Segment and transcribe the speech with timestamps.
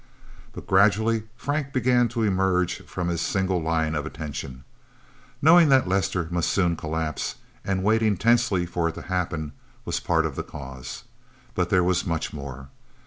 [0.53, 4.63] But gradually Frank began to emerge from his single line of attention.
[5.43, 9.51] Knowing that Lester must soon collapse, and waiting tensely for it to happen,
[9.85, 11.03] was part of the cause.
[11.53, 12.69] But there was much more.